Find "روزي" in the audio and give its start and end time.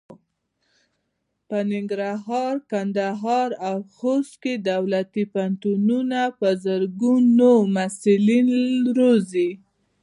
8.97-9.49